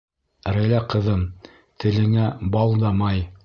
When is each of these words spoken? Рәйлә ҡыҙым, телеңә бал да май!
Рәйлә 0.55 0.79
ҡыҙым, 0.93 1.21
телеңә 1.85 2.27
бал 2.57 2.75
да 2.85 2.99
май! 3.05 3.27